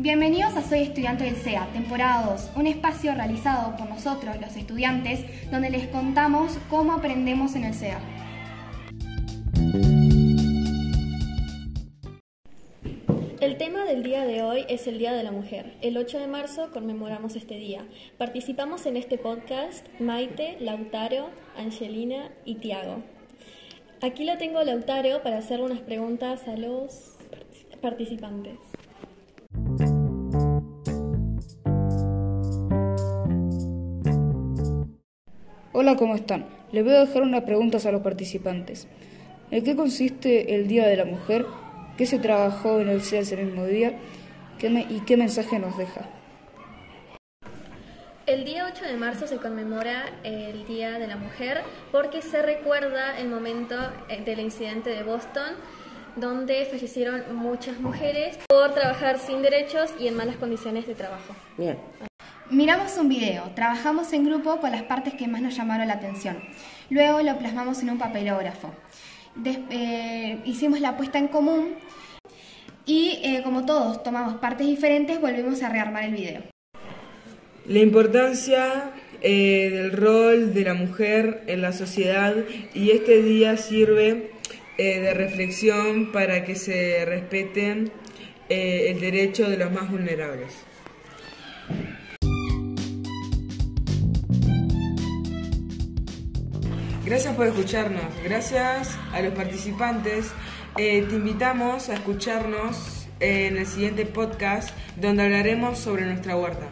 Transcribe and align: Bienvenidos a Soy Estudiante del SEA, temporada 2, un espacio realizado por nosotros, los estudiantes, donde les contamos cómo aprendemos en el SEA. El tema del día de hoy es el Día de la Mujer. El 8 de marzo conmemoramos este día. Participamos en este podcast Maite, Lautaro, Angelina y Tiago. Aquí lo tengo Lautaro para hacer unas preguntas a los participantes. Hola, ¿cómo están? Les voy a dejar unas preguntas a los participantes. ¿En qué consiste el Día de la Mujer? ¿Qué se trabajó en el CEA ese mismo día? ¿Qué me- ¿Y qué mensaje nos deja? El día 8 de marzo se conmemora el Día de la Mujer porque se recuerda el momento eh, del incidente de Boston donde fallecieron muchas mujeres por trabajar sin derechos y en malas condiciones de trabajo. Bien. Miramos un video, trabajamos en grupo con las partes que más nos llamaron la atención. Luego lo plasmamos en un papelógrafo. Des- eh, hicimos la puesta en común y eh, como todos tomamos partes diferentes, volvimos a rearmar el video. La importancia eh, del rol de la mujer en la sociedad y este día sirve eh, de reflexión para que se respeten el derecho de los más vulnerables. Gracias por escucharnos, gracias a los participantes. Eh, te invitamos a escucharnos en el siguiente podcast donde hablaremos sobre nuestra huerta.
Bienvenidos 0.00 0.54
a 0.54 0.62
Soy 0.62 0.82
Estudiante 0.82 1.24
del 1.24 1.34
SEA, 1.34 1.66
temporada 1.72 2.30
2, 2.30 2.52
un 2.54 2.68
espacio 2.68 3.16
realizado 3.16 3.76
por 3.76 3.88
nosotros, 3.88 4.40
los 4.40 4.54
estudiantes, 4.54 5.24
donde 5.50 5.70
les 5.70 5.88
contamos 5.88 6.56
cómo 6.70 6.92
aprendemos 6.92 7.56
en 7.56 7.64
el 7.64 7.74
SEA. 7.74 7.98
El 13.40 13.56
tema 13.56 13.84
del 13.86 14.04
día 14.04 14.24
de 14.24 14.44
hoy 14.44 14.64
es 14.68 14.86
el 14.86 14.98
Día 14.98 15.12
de 15.14 15.24
la 15.24 15.32
Mujer. 15.32 15.74
El 15.82 15.96
8 15.96 16.20
de 16.20 16.28
marzo 16.28 16.70
conmemoramos 16.70 17.34
este 17.34 17.56
día. 17.56 17.84
Participamos 18.18 18.86
en 18.86 18.96
este 18.96 19.18
podcast 19.18 19.84
Maite, 19.98 20.58
Lautaro, 20.60 21.30
Angelina 21.56 22.30
y 22.44 22.54
Tiago. 22.54 23.02
Aquí 24.00 24.24
lo 24.24 24.38
tengo 24.38 24.62
Lautaro 24.62 25.24
para 25.24 25.38
hacer 25.38 25.60
unas 25.60 25.80
preguntas 25.80 26.46
a 26.46 26.56
los 26.56 27.16
participantes. 27.80 28.60
Hola, 35.72 35.96
¿cómo 35.96 36.14
están? 36.14 36.46
Les 36.72 36.84
voy 36.84 36.94
a 36.94 37.00
dejar 37.04 37.22
unas 37.22 37.42
preguntas 37.44 37.86
a 37.86 37.92
los 37.92 38.02
participantes. 38.02 38.86
¿En 39.50 39.64
qué 39.64 39.76
consiste 39.76 40.54
el 40.54 40.68
Día 40.68 40.86
de 40.86 40.96
la 40.96 41.04
Mujer? 41.04 41.46
¿Qué 41.96 42.06
se 42.06 42.18
trabajó 42.18 42.80
en 42.80 42.88
el 42.88 43.02
CEA 43.02 43.20
ese 43.20 43.36
mismo 43.36 43.64
día? 43.66 43.92
¿Qué 44.58 44.70
me- 44.70 44.86
¿Y 44.88 45.00
qué 45.00 45.16
mensaje 45.16 45.58
nos 45.58 45.76
deja? 45.76 46.08
El 48.26 48.44
día 48.44 48.68
8 48.70 48.84
de 48.84 48.94
marzo 48.98 49.26
se 49.26 49.36
conmemora 49.38 50.04
el 50.22 50.66
Día 50.66 50.98
de 50.98 51.06
la 51.06 51.16
Mujer 51.16 51.62
porque 51.90 52.20
se 52.20 52.42
recuerda 52.42 53.18
el 53.18 53.28
momento 53.28 53.74
eh, 54.10 54.22
del 54.22 54.40
incidente 54.40 54.90
de 54.90 55.02
Boston 55.02 55.54
donde 56.16 56.66
fallecieron 56.66 57.22
muchas 57.36 57.80
mujeres 57.80 58.38
por 58.48 58.74
trabajar 58.74 59.18
sin 59.18 59.40
derechos 59.40 59.94
y 59.98 60.08
en 60.08 60.16
malas 60.16 60.36
condiciones 60.36 60.86
de 60.86 60.94
trabajo. 60.94 61.32
Bien. 61.56 61.78
Miramos 62.50 62.96
un 62.96 63.10
video, 63.10 63.50
trabajamos 63.54 64.10
en 64.14 64.24
grupo 64.24 64.58
con 64.58 64.70
las 64.70 64.82
partes 64.82 65.12
que 65.14 65.28
más 65.28 65.42
nos 65.42 65.54
llamaron 65.54 65.86
la 65.86 65.94
atención. 65.94 66.38
Luego 66.88 67.20
lo 67.20 67.38
plasmamos 67.38 67.82
en 67.82 67.90
un 67.90 67.98
papelógrafo. 67.98 68.72
Des- 69.34 69.58
eh, 69.70 70.38
hicimos 70.46 70.80
la 70.80 70.96
puesta 70.96 71.18
en 71.18 71.28
común 71.28 71.74
y 72.86 73.20
eh, 73.22 73.42
como 73.44 73.66
todos 73.66 74.02
tomamos 74.02 74.36
partes 74.36 74.66
diferentes, 74.66 75.20
volvimos 75.20 75.62
a 75.62 75.68
rearmar 75.68 76.04
el 76.04 76.12
video. 76.14 76.42
La 77.66 77.80
importancia 77.80 78.92
eh, 79.20 79.68
del 79.70 79.92
rol 79.92 80.54
de 80.54 80.64
la 80.64 80.72
mujer 80.72 81.42
en 81.48 81.60
la 81.60 81.72
sociedad 81.72 82.34
y 82.72 82.92
este 82.92 83.22
día 83.22 83.58
sirve 83.58 84.30
eh, 84.78 85.00
de 85.00 85.12
reflexión 85.12 86.12
para 86.12 86.44
que 86.44 86.54
se 86.54 87.04
respeten 87.04 87.92
el 88.48 88.98
derecho 88.98 89.50
de 89.50 89.58
los 89.58 89.70
más 89.70 89.90
vulnerables. 89.90 90.64
Gracias 97.08 97.34
por 97.36 97.46
escucharnos, 97.46 98.04
gracias 98.22 98.98
a 99.14 99.22
los 99.22 99.32
participantes. 99.32 100.30
Eh, 100.76 101.06
te 101.08 101.14
invitamos 101.14 101.88
a 101.88 101.94
escucharnos 101.94 103.08
en 103.18 103.56
el 103.56 103.66
siguiente 103.66 104.04
podcast 104.04 104.76
donde 104.94 105.22
hablaremos 105.22 105.78
sobre 105.78 106.04
nuestra 106.04 106.36
huerta. 106.36 106.66